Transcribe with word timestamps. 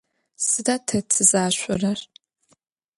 Sıda 0.47 0.75
te 0.87 0.99
tızaşsorer? 1.11 1.99